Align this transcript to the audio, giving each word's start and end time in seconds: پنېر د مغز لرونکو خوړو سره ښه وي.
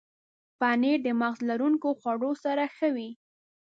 پنېر 0.59 0.97
د 1.03 1.07
مغز 1.21 1.39
لرونکو 1.49 1.87
خوړو 1.99 2.31
سره 2.43 2.63
ښه 2.75 2.87
وي. 2.95 3.09